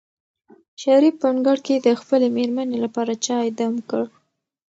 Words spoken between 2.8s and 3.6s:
لپاره چای